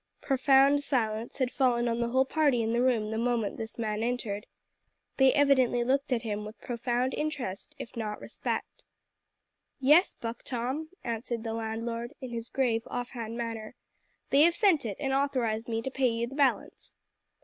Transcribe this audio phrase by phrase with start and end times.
[0.21, 4.01] Profound silence had fallen on the whole party in the room the moment this man
[4.01, 4.47] entered.
[5.17, 8.83] They evidently looked at him with profound interest if not respect.
[9.79, 13.75] "Yes, Buck Tom," answered the landlord, in his grave off hand manner;
[14.31, 16.95] "They have sent it, and authorised me to pay you the balance."